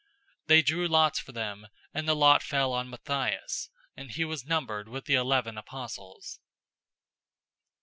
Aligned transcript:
001:026 0.47 0.47
They 0.47 0.61
drew 0.63 0.87
lots 0.87 1.19
for 1.19 1.31
them, 1.31 1.67
and 1.93 2.07
the 2.07 2.15
lot 2.15 2.41
fell 2.41 2.73
on 2.73 2.89
Matthias, 2.89 3.69
and 3.95 4.09
he 4.09 4.25
was 4.25 4.43
numbered 4.43 4.87
with 4.89 5.05
the 5.05 5.13
eleven 5.13 5.59
apostles. 5.59 6.39